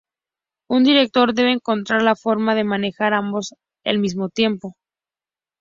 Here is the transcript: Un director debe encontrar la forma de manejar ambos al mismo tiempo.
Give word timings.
Un 0.67 0.83
director 0.83 1.35
debe 1.35 1.51
encontrar 1.51 2.01
la 2.01 2.15
forma 2.15 2.55
de 2.55 2.63
manejar 2.63 3.13
ambos 3.13 3.53
al 3.85 3.99
mismo 3.99 4.29
tiempo. 4.29 4.73